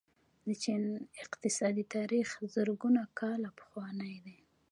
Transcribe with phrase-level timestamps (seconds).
[0.45, 0.83] د چین
[1.23, 4.37] اقتصادي تاریخ زرګونه کاله پخوانی دی.